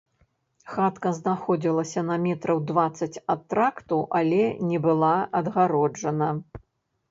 Хатка 0.71 1.11
знаходзілася 1.17 2.01
на 2.07 2.15
метраў 2.23 2.63
дваццаць 2.73 3.21
ад 3.35 3.45
тракту, 3.53 4.01
але 4.23 4.41
не 4.73 4.83
была 4.89 5.13
адгароджана. 5.43 6.35